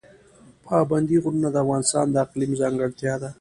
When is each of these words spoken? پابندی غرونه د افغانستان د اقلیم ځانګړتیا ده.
پابندی 0.65 1.17
غرونه 1.23 1.49
د 1.51 1.57
افغانستان 1.63 2.05
د 2.11 2.15
اقلیم 2.25 2.51
ځانګړتیا 2.61 3.13
ده. 3.21 3.29